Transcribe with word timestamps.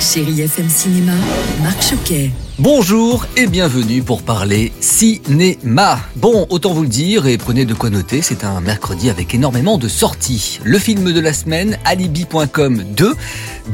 Chéri 0.00 0.40
FM 0.40 0.68
Cinéma, 0.70 1.12
Marc 1.62 1.82
Choquet. 1.82 2.30
Bonjour 2.58 3.26
et 3.36 3.46
bienvenue 3.46 4.02
pour 4.02 4.22
parler 4.22 4.72
cinéma. 4.80 5.98
Bon, 6.16 6.46
autant 6.48 6.72
vous 6.72 6.82
le 6.82 6.88
dire 6.88 7.26
et 7.26 7.36
prenez 7.36 7.66
de 7.66 7.74
quoi 7.74 7.90
noter, 7.90 8.22
c'est 8.22 8.42
un 8.42 8.62
mercredi 8.62 9.10
avec 9.10 9.34
énormément 9.34 9.76
de 9.76 9.88
sorties. 9.88 10.58
Le 10.64 10.78
film 10.78 11.12
de 11.12 11.20
la 11.20 11.34
semaine, 11.34 11.78
Alibi.com 11.84 12.82
2, 12.96 13.14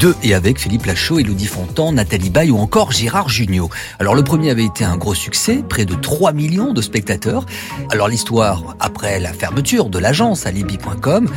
2 0.00 0.14
et 0.24 0.34
avec 0.34 0.58
Philippe 0.58 0.86
Lachaud, 0.86 1.20
Elodie 1.20 1.46
Fontan, 1.46 1.92
Nathalie 1.92 2.30
Baye 2.30 2.50
ou 2.50 2.58
encore 2.58 2.90
Gérard 2.90 3.28
Jugnot. 3.28 3.70
Alors 4.00 4.16
le 4.16 4.24
premier 4.24 4.50
avait 4.50 4.64
été 4.64 4.84
un 4.84 4.96
gros 4.96 5.14
succès, 5.14 5.62
près 5.68 5.84
de 5.84 5.94
3 5.94 6.32
millions 6.32 6.72
de 6.72 6.82
spectateurs. 6.82 7.46
Alors 7.92 8.08
l'histoire, 8.08 8.74
après 8.80 9.20
la 9.20 9.32
fermeture 9.32 9.90
de 9.90 10.00
l'agence 10.00 10.44
Alibi.com, 10.44 11.28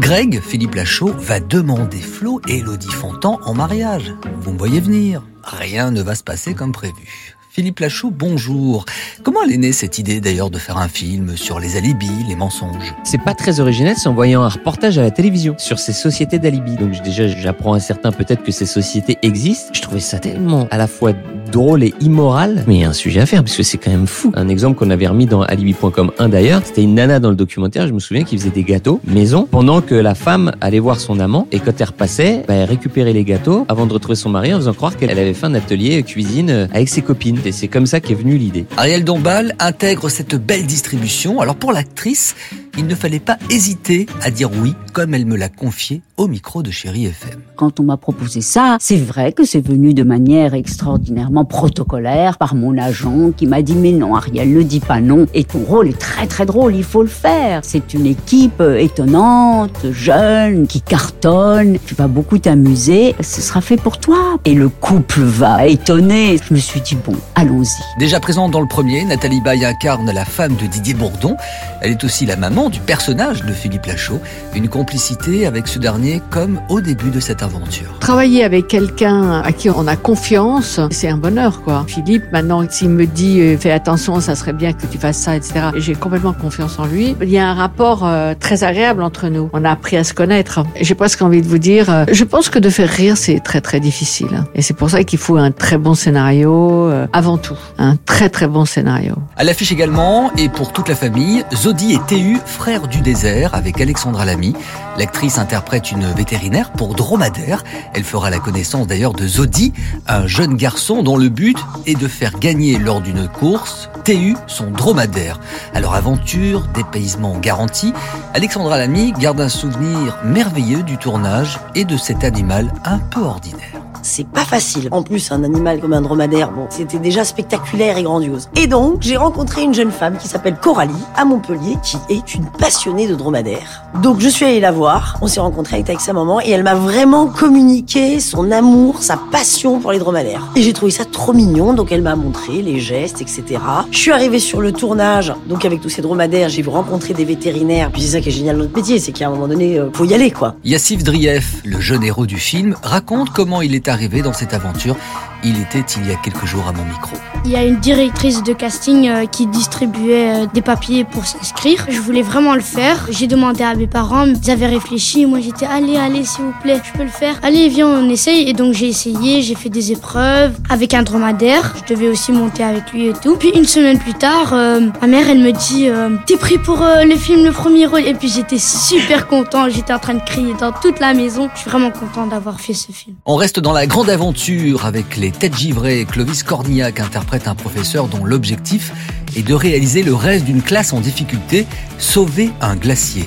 Greg, 0.00 0.40
Philippe 0.40 0.76
Lachaud, 0.76 1.12
va 1.18 1.40
demander 1.40 1.98
Flo 1.98 2.40
et 2.48 2.58
Elodie 2.58 2.86
Fontan 2.86 3.40
en 3.44 3.52
mariage. 3.52 4.14
Vous 4.40 4.52
me 4.52 4.58
voyez 4.58 4.78
venir. 4.78 5.22
Rien 5.42 5.90
ne 5.90 6.02
va 6.02 6.14
se 6.14 6.22
passer 6.22 6.54
comme 6.54 6.70
prévu. 6.70 7.34
Philippe 7.50 7.80
Lachaud, 7.80 8.12
bonjour. 8.12 8.84
Comment 9.24 9.42
elle 9.42 9.54
est 9.54 9.58
née 9.58 9.72
cette 9.72 9.98
idée 9.98 10.20
d'ailleurs 10.20 10.50
de 10.50 10.58
faire 10.58 10.78
un 10.78 10.86
film 10.86 11.36
sur 11.36 11.58
les 11.58 11.76
alibis, 11.76 12.24
les 12.28 12.36
mensonges? 12.36 12.94
C'est 13.02 13.20
pas 13.20 13.34
très 13.34 13.58
original, 13.58 13.96
c'est 13.98 14.08
en 14.08 14.14
voyant 14.14 14.42
un 14.42 14.48
reportage 14.48 14.96
à 14.98 15.02
la 15.02 15.10
télévision 15.10 15.56
sur 15.58 15.80
ces 15.80 15.92
sociétés 15.92 16.38
d'alibis. 16.38 16.76
Donc 16.76 17.02
déjà, 17.02 17.26
j'apprends 17.26 17.72
à 17.72 17.80
certains 17.80 18.12
peut-être 18.12 18.44
que 18.44 18.52
ces 18.52 18.66
sociétés 18.66 19.18
existent. 19.22 19.70
Je 19.72 19.82
trouvais 19.82 19.98
ça 19.98 20.20
tellement 20.20 20.68
à 20.70 20.76
la 20.76 20.86
fois 20.86 21.12
drôle 21.50 21.82
et 21.82 21.94
immoral, 22.00 22.64
mais 22.66 22.76
il 22.76 22.80
y 22.80 22.84
a 22.84 22.88
un 22.88 22.92
sujet 22.92 23.20
à 23.20 23.26
faire 23.26 23.42
parce 23.42 23.56
que 23.56 23.62
c'est 23.62 23.78
quand 23.78 23.90
même 23.90 24.06
fou. 24.06 24.32
Un 24.34 24.48
exemple 24.48 24.78
qu'on 24.78 24.90
avait 24.90 25.06
remis 25.06 25.26
dans 25.26 25.42
alibi.com 25.42 26.12
1 26.18 26.28
d'ailleurs, 26.28 26.62
c'était 26.64 26.82
une 26.82 26.94
nana 26.94 27.20
dans 27.20 27.30
le 27.30 27.36
documentaire, 27.36 27.86
je 27.86 27.92
me 27.92 27.98
souviens, 27.98 28.24
qui 28.24 28.36
faisait 28.36 28.50
des 28.50 28.62
gâteaux 28.62 29.00
maison 29.06 29.48
pendant 29.50 29.80
que 29.80 29.94
la 29.94 30.14
femme 30.14 30.52
allait 30.60 30.78
voir 30.78 31.00
son 31.00 31.20
amant 31.20 31.46
et 31.52 31.60
quand 31.60 31.72
elle 31.80 31.86
repassait, 31.86 32.44
bah, 32.46 32.54
elle 32.54 32.68
récupérait 32.68 33.12
les 33.12 33.24
gâteaux 33.24 33.66
avant 33.68 33.86
de 33.86 33.92
retrouver 33.92 34.16
son 34.16 34.30
mari 34.30 34.52
en 34.54 34.58
faisant 34.58 34.74
croire 34.74 34.96
qu'elle 34.96 35.10
avait 35.10 35.34
fait 35.34 35.46
un 35.46 35.54
atelier 35.54 36.02
cuisine 36.02 36.50
euh, 36.50 36.66
avec 36.72 36.88
ses 36.88 37.02
copines. 37.02 37.38
Et 37.44 37.52
c'est 37.52 37.68
comme 37.68 37.86
ça 37.86 38.00
qu'est 38.00 38.14
venue 38.14 38.36
l'idée. 38.36 38.66
Ariel 38.76 39.04
Dombal 39.04 39.54
intègre 39.58 40.08
cette 40.08 40.34
belle 40.34 40.66
distribution. 40.66 41.40
Alors 41.40 41.56
pour 41.56 41.72
l'actrice, 41.72 42.34
il 42.76 42.86
ne 42.86 42.94
fallait 42.94 43.20
pas 43.20 43.38
hésiter 43.50 44.06
à 44.22 44.30
dire 44.30 44.50
oui, 44.62 44.74
comme 44.92 45.14
elle 45.14 45.26
me 45.26 45.36
l'a 45.36 45.48
confié 45.48 46.02
au 46.16 46.26
micro 46.26 46.62
de 46.62 46.70
Chéri 46.70 47.06
FM. 47.06 47.40
Quand 47.56 47.80
on 47.80 47.84
m'a 47.84 47.96
proposé 47.96 48.40
ça, 48.40 48.76
c'est 48.80 48.96
vrai 48.96 49.32
que 49.32 49.44
c'est 49.44 49.64
venu 49.64 49.94
de 49.94 50.02
manière 50.02 50.54
extraordinairement 50.54 51.44
protocolaire 51.44 52.38
par 52.38 52.54
mon 52.54 52.76
agent 52.76 53.30
qui 53.36 53.46
m'a 53.46 53.62
dit 53.62 53.74
mais 53.74 53.92
non 53.92 54.16
Ariel, 54.16 54.52
ne 54.52 54.62
dis 54.62 54.80
pas 54.80 55.00
non. 55.00 55.26
Et 55.34 55.44
ton 55.44 55.60
rôle 55.60 55.88
est 55.88 55.98
très 55.98 56.26
très 56.26 56.46
drôle, 56.46 56.74
il 56.74 56.84
faut 56.84 57.02
le 57.02 57.08
faire. 57.08 57.60
C'est 57.62 57.94
une 57.94 58.06
équipe 58.06 58.60
étonnante, 58.60 59.86
jeune, 59.92 60.66
qui 60.66 60.80
cartonne. 60.80 61.78
Tu 61.86 61.94
vas 61.94 62.08
beaucoup 62.08 62.38
t'amuser, 62.38 63.14
ce 63.20 63.40
sera 63.40 63.60
fait 63.60 63.76
pour 63.76 63.98
toi. 63.98 64.38
Et 64.44 64.54
le 64.54 64.68
couple 64.68 65.20
va 65.20 65.66
étonner. 65.66 66.38
Je 66.48 66.54
me 66.54 66.58
suis 66.58 66.80
dit 66.80 66.96
bon, 66.96 67.14
allons-y. 67.34 67.98
Déjà 67.98 68.18
présente 68.18 68.50
dans 68.50 68.60
le 68.60 68.68
premier, 68.68 69.04
Nathalie 69.04 69.40
Baye 69.40 69.64
incarne 69.64 70.10
la 70.10 70.24
femme 70.24 70.56
de 70.56 70.66
Didier 70.66 70.94
Bourdon. 70.94 71.36
Elle 71.80 71.92
est 71.92 72.04
aussi 72.04 72.26
la 72.26 72.36
maman 72.36 72.57
du 72.68 72.80
personnage 72.80 73.44
de 73.44 73.52
Philippe 73.52 73.86
Lachaud. 73.86 74.20
Une 74.54 74.68
complicité 74.68 75.46
avec 75.46 75.68
ce 75.68 75.78
dernier 75.78 76.20
comme 76.30 76.60
au 76.68 76.80
début 76.80 77.10
de 77.10 77.20
cette 77.20 77.44
aventure. 77.44 77.96
Travailler 78.00 78.42
avec 78.42 78.66
quelqu'un 78.66 79.40
à 79.42 79.52
qui 79.52 79.70
on 79.70 79.86
a 79.86 79.94
confiance, 79.94 80.80
c'est 80.90 81.08
un 81.08 81.16
bonheur, 81.16 81.62
quoi. 81.62 81.84
Philippe, 81.86 82.24
maintenant, 82.32 82.64
s'il 82.68 82.90
me 82.90 83.06
dit 83.06 83.40
euh, 83.40 83.56
fais 83.56 83.70
attention, 83.70 84.20
ça 84.20 84.34
serait 84.34 84.52
bien 84.52 84.72
que 84.72 84.86
tu 84.86 84.98
fasses 84.98 85.18
ça, 85.18 85.36
etc. 85.36 85.68
J'ai 85.76 85.94
complètement 85.94 86.32
confiance 86.32 86.78
en 86.80 86.86
lui. 86.86 87.14
Il 87.22 87.30
y 87.30 87.38
a 87.38 87.48
un 87.48 87.54
rapport 87.54 88.04
euh, 88.04 88.34
très 88.38 88.64
agréable 88.64 89.02
entre 89.02 89.28
nous. 89.28 89.48
On 89.52 89.64
a 89.64 89.70
appris 89.70 89.96
à 89.96 90.02
se 90.02 90.12
connaître. 90.12 90.64
J'ai 90.80 90.96
presque 90.96 91.22
envie 91.22 91.42
de 91.42 91.46
vous 91.46 91.58
dire, 91.58 91.90
euh, 91.90 92.04
je 92.10 92.24
pense 92.24 92.48
que 92.48 92.58
de 92.58 92.70
faire 92.70 92.88
rire, 92.88 93.16
c'est 93.16 93.40
très 93.40 93.60
très 93.60 93.78
difficile. 93.78 94.44
Et 94.54 94.62
c'est 94.62 94.74
pour 94.74 94.90
ça 94.90 95.04
qu'il 95.04 95.18
faut 95.18 95.36
un 95.36 95.52
très 95.52 95.78
bon 95.78 95.94
scénario, 95.94 96.88
euh, 96.88 97.06
avant 97.12 97.38
tout. 97.38 97.58
Un 97.78 97.96
très 97.96 98.30
très 98.30 98.48
bon 98.48 98.64
scénario. 98.64 99.14
À 99.36 99.44
l'affiche 99.44 99.70
également, 99.70 100.30
et 100.36 100.48
pour 100.48 100.72
toute 100.72 100.88
la 100.88 100.94
famille, 100.94 101.44
Zodi 101.54 101.94
et 101.94 101.98
TU, 102.06 102.38
frères 102.48 102.88
du 102.88 103.00
désert, 103.00 103.54
avec 103.54 103.80
Alexandra 103.80 104.24
Lamy. 104.24 104.54
L'actrice 104.96 105.38
interprète 105.38 105.92
une 105.92 106.10
vétérinaire 106.12 106.72
pour 106.72 106.94
dromadaire. 106.94 107.62
Elle 107.94 108.02
fera 108.02 108.30
la 108.30 108.38
connaissance 108.38 108.86
d'ailleurs 108.86 109.12
de 109.12 109.26
Zodi, 109.26 109.72
un 110.06 110.26
jeune 110.26 110.56
garçon 110.56 111.02
dont 111.02 111.16
le 111.16 111.28
but 111.28 111.58
est 111.86 111.98
de 111.98 112.08
faire 112.08 112.38
gagner 112.38 112.78
lors 112.78 113.00
d'une 113.00 113.28
course 113.28 113.90
TU 114.04 114.36
son 114.46 114.70
dromadaire. 114.70 115.38
Alors 115.74 115.94
aventure, 115.94 116.66
dépaysement 116.74 117.38
garanti, 117.38 117.92
Alexandra 118.34 118.78
Lamy 118.78 119.12
garde 119.12 119.40
un 119.40 119.48
souvenir 119.48 120.16
merveilleux 120.24 120.82
du 120.82 120.96
tournage 120.96 121.60
et 121.74 121.84
de 121.84 121.96
cet 121.96 122.24
animal 122.24 122.72
un 122.84 122.98
peu 122.98 123.20
ordinaire. 123.20 123.87
C'est 124.10 124.26
pas 124.26 124.46
facile. 124.46 124.88
En 124.90 125.02
plus, 125.02 125.30
un 125.32 125.44
animal 125.44 125.80
comme 125.80 125.92
un 125.92 126.00
dromadaire, 126.00 126.50
bon, 126.50 126.66
c'était 126.70 126.98
déjà 126.98 127.24
spectaculaire 127.24 127.98
et 127.98 128.02
grandiose. 128.02 128.48
Et 128.56 128.66
donc, 128.66 129.02
j'ai 129.02 129.18
rencontré 129.18 129.62
une 129.62 129.74
jeune 129.74 129.90
femme 129.90 130.16
qui 130.16 130.28
s'appelle 130.28 130.56
Coralie, 130.56 130.94
à 131.14 131.26
Montpellier, 131.26 131.76
qui 131.82 131.98
est 132.08 132.34
une 132.34 132.46
passionnée 132.46 133.06
de 133.06 133.14
dromadaire. 133.14 133.82
Donc, 134.02 134.20
je 134.20 134.28
suis 134.30 134.46
allée 134.46 134.60
la 134.60 134.72
voir, 134.72 135.18
on 135.20 135.26
s'est 135.26 135.40
rencontrés 135.40 135.84
avec, 135.86 136.00
sa 136.00 136.14
maman, 136.14 136.40
et 136.40 136.48
elle 136.48 136.62
m'a 136.62 136.74
vraiment 136.74 137.26
communiqué 137.26 138.18
son 138.18 138.50
amour, 138.50 139.02
sa 139.02 139.18
passion 139.18 139.78
pour 139.78 139.92
les 139.92 139.98
dromadaires. 139.98 140.48
Et 140.56 140.62
j'ai 140.62 140.72
trouvé 140.72 140.90
ça 140.90 141.04
trop 141.04 141.34
mignon, 141.34 141.74
donc 141.74 141.92
elle 141.92 142.00
m'a 142.00 142.16
montré 142.16 142.62
les 142.62 142.80
gestes, 142.80 143.20
etc. 143.20 143.60
Je 143.90 143.98
suis 143.98 144.10
arrivée 144.10 144.38
sur 144.38 144.62
le 144.62 144.72
tournage, 144.72 145.34
donc 145.50 145.66
avec 145.66 145.82
tous 145.82 145.90
ces 145.90 146.00
dromadaires, 146.00 146.48
j'ai 146.48 146.62
vu 146.62 146.70
rencontrer 146.70 147.12
des 147.12 147.26
vétérinaires, 147.26 147.90
puis 147.92 148.00
c'est 148.00 148.12
ça 148.12 148.20
qui 148.22 148.30
est 148.30 148.32
génial 148.32 148.56
dans 148.56 148.62
notre 148.62 148.74
métier, 148.74 149.00
c'est 149.00 149.12
qu'à 149.12 149.26
un 149.26 149.30
moment 149.30 149.48
donné, 149.48 149.78
euh, 149.78 149.90
faut 149.92 150.06
y 150.06 150.14
aller, 150.14 150.30
quoi. 150.30 150.54
Yassif 150.64 151.04
Drief, 151.04 151.60
le 151.66 151.78
jeune 151.78 152.04
héros 152.04 152.24
du 152.24 152.38
film, 152.38 152.74
raconte 152.82 153.28
comment 153.30 153.60
il 153.60 153.74
est 153.74 153.86
arrivé 153.86 153.97
dans 154.22 154.32
cette 154.32 154.54
aventure. 154.54 154.96
Il 155.44 155.60
était 155.60 155.84
il 155.96 156.08
y 156.08 156.12
a 156.12 156.16
quelques 156.16 156.46
jours 156.46 156.66
à 156.68 156.72
mon 156.72 156.84
micro. 156.84 157.16
Il 157.44 157.52
y 157.52 157.56
a 157.56 157.62
une 157.62 157.76
directrice 157.76 158.42
de 158.42 158.52
casting 158.52 159.08
euh, 159.08 159.26
qui 159.26 159.46
distribuait 159.46 160.44
euh, 160.44 160.46
des 160.52 160.62
papiers 160.62 161.04
pour 161.04 161.24
s'inscrire. 161.24 161.86
Je 161.88 162.00
voulais 162.00 162.22
vraiment 162.22 162.54
le 162.54 162.60
faire. 162.60 163.06
J'ai 163.10 163.28
demandé 163.28 163.62
à 163.62 163.74
mes 163.74 163.86
parents, 163.86 164.26
ils 164.26 164.50
avaient 164.50 164.66
réfléchi. 164.66 165.26
Moi 165.26 165.40
j'étais 165.40 165.66
allez, 165.66 165.96
allez, 165.96 166.24
s'il 166.24 166.44
vous 166.44 166.54
plaît, 166.62 166.80
je 166.84 166.92
peux 166.96 167.04
le 167.04 167.10
faire. 167.10 167.38
Allez, 167.42 167.68
viens, 167.68 167.86
on 167.88 168.08
essaye. 168.10 168.48
Et 168.48 168.52
donc 168.52 168.74
j'ai 168.74 168.88
essayé, 168.88 169.42
j'ai 169.42 169.54
fait 169.54 169.68
des 169.68 169.92
épreuves 169.92 170.56
avec 170.68 170.94
un 170.94 171.02
dromadaire. 171.02 171.74
Je 171.76 171.94
devais 171.94 172.08
aussi 172.08 172.32
monter 172.32 172.64
avec 172.64 172.92
lui 172.92 173.06
et 173.06 173.12
tout. 173.12 173.36
Puis 173.36 173.50
une 173.54 173.64
semaine 173.64 173.98
plus 173.98 174.14
tard, 174.14 174.52
euh, 174.52 174.80
ma 175.00 175.06
mère 175.06 175.28
elle 175.30 175.38
me 175.38 175.52
dit 175.52 175.88
euh, 175.88 176.16
T'es 176.26 176.36
pris 176.36 176.58
pour 176.58 176.82
euh, 176.82 177.04
le 177.04 177.16
film 177.16 177.44
Le 177.44 177.52
Premier 177.52 177.86
Rôle? 177.86 178.06
Et 178.06 178.14
puis 178.14 178.28
j'étais 178.28 178.58
super 178.58 179.28
content. 179.28 179.68
J'étais 179.68 179.92
en 179.92 179.98
train 179.98 180.14
de 180.14 180.24
crier 180.24 180.54
dans 180.58 180.72
toute 180.72 180.98
la 181.00 181.14
maison. 181.14 181.48
Je 181.54 181.60
suis 181.60 181.70
vraiment 181.70 181.90
content 181.90 182.26
d'avoir 182.26 182.60
fait 182.60 182.74
ce 182.74 182.92
film. 182.92 183.16
On 183.26 183.36
reste 183.36 183.60
dans 183.60 183.72
la 183.72 183.86
grande 183.86 184.10
aventure 184.10 184.86
avec 184.86 185.16
les 185.16 185.27
têtes 185.30 185.56
givrées. 185.56 186.04
Clovis 186.04 186.42
Cornillac 186.42 187.00
interprète 187.00 187.48
un 187.48 187.54
professeur 187.54 188.08
dont 188.08 188.24
l'objectif 188.24 188.92
est 189.36 189.46
de 189.46 189.54
réaliser 189.54 190.02
le 190.02 190.14
rêve 190.14 190.44
d'une 190.44 190.62
classe 190.62 190.92
en 190.92 191.00
difficulté, 191.00 191.66
sauver 191.98 192.50
un 192.60 192.76
glacier. 192.76 193.24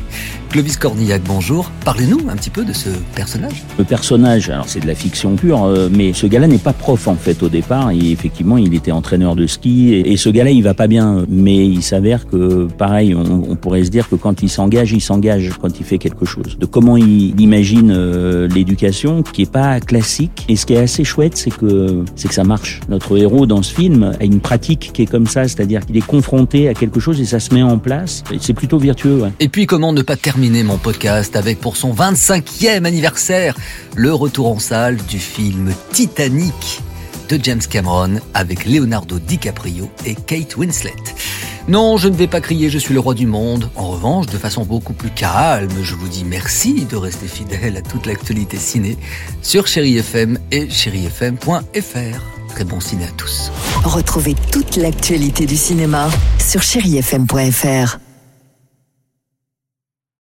Clovis 0.50 0.76
Cornillac, 0.76 1.22
bonjour. 1.26 1.72
Parlez-nous 1.86 2.28
un 2.30 2.36
petit 2.36 2.50
peu 2.50 2.66
de 2.66 2.74
ce 2.74 2.90
personnage. 3.16 3.64
Le 3.78 3.86
personnage, 3.86 4.50
alors 4.50 4.68
c'est 4.68 4.82
de 4.82 4.88
la 4.88 4.96
fiction 4.96 5.38
pure, 5.38 5.64
euh, 5.64 5.88
mais 5.90 6.12
ce 6.12 6.28
gars-là 6.28 6.48
n'est 6.48 6.58
pas 6.58 6.74
prof 6.74 7.08
en 7.08 7.16
fait 7.16 7.42
au 7.42 7.48
départ. 7.48 7.92
Et 7.92 8.12
effectivement, 8.12 8.58
il 8.58 8.74
était 8.74 8.92
entraîneur 8.92 9.38
de 9.38 9.48
ski. 9.48 9.94
Et, 9.94 10.12
et 10.12 10.18
ce 10.18 10.28
gars-là, 10.28 10.52
il 10.52 10.62
va 10.62 10.74
pas 10.74 10.88
bien. 10.88 11.26
Mais 11.30 11.66
il 11.66 11.82
s'avère 11.82 12.28
que, 12.28 12.68
pareil, 12.78 13.16
on, 13.16 13.46
on 13.50 13.56
pourrait 13.56 13.86
se 13.86 13.90
dire 13.90 14.10
que 14.10 14.16
quand 14.16 14.44
il 14.44 14.50
s'engage, 14.50 14.92
il 14.92 15.00
s'engage 15.00 15.52
quand 15.62 15.80
il 15.80 15.86
fait 15.86 16.00
quelque 16.00 16.26
chose. 16.26 16.58
De 16.60 16.66
comment 16.66 16.98
il 16.98 17.40
imagine 17.40 17.94
euh, 17.96 18.50
l'éducation, 18.50 19.24
qui 19.24 19.44
est 19.44 19.52
pas 19.52 19.80
classique. 19.80 20.46
Et 20.50 20.58
ce 20.58 20.66
qui 20.66 20.74
est 20.74 20.80
assez 20.80 21.06
chouette, 21.06 21.38
c'est 21.38 21.56
que 21.56 22.04
c'est 22.18 22.28
que 22.28 22.34
ça 22.34 22.44
marche. 22.44 22.82
Notre 22.90 23.18
héros 23.18 23.46
dans 23.46 23.64
ce 23.64 23.74
film 23.74 24.12
a 24.20 24.26
une 24.26 24.42
pratique 24.42 24.92
qui 24.94 25.04
est 25.04 25.10
comme 25.10 25.28
ça, 25.28 25.48
c'est-à-dire 25.48 25.80
qu'il 25.92 26.02
est 26.02 26.06
confronté 26.06 26.70
à 26.70 26.74
quelque 26.74 27.00
chose 27.00 27.20
et 27.20 27.26
ça 27.26 27.40
se 27.40 27.54
met 27.54 27.62
en 27.62 27.78
place. 27.78 28.24
C'est 28.40 28.54
plutôt 28.54 28.80
vertueux. 28.80 29.22
Ouais. 29.22 29.32
Et 29.40 29.50
puis 29.50 29.66
comment 29.66 29.94
ne 29.94 30.02
pas 30.02 30.16
terminer 30.16 30.64
mon 30.64 30.78
podcast 30.78 31.36
avec 31.36 31.60
pour 31.60 31.76
son 31.76 31.94
25e 31.94 32.86
anniversaire 32.86 33.56
le 33.96 34.14
retour 34.14 34.48
en 34.48 34.60
salle 34.60 34.98
du 34.98 35.20
film 35.20 35.74
Titanic 35.92 36.82
de 37.30 37.40
James 37.44 37.62
Cameron 37.70 38.20
avec 38.34 38.66
Leonardo 38.66 39.20
DiCaprio 39.20 39.90
et 40.06 40.16
Kate 40.16 40.56
Winslet. 40.58 40.94
Non, 41.68 41.98
je 41.98 42.08
ne 42.08 42.16
vais 42.16 42.28
pas 42.28 42.42
crier 42.42 42.70
je 42.70 42.80
suis 42.80 42.94
le 42.94 43.00
roi 43.00 43.14
du 43.14 43.28
monde. 43.28 43.70
En 43.76 43.90
revanche, 43.90 44.28
de 44.28 44.38
façon 44.38 44.64
beaucoup 44.64 44.94
plus 44.94 45.12
calme, 45.12 45.72
je 45.84 45.96
vous 45.96 46.08
dis 46.08 46.24
merci 46.26 46.86
de 46.86 46.96
rester 46.96 47.28
fidèle 47.28 47.78
à 47.78 47.82
toute 47.82 48.06
l'actualité 48.06 48.58
ciné 48.58 48.98
sur 49.42 49.68
Chéri 49.68 49.98
FM 49.98 50.40
et 50.52 50.70
chérifm.fr. 50.70 52.20
Très 52.50 52.64
bon 52.64 52.80
ciné 52.80 53.06
à 53.06 53.12
tous. 53.18 53.52
Retrouvez 53.84 54.36
toute 54.52 54.76
l'actualité 54.76 55.46
du 55.46 55.58
cinéma 55.58 56.10
sur 56.38 56.62
chérifm.fr. 56.62 58.11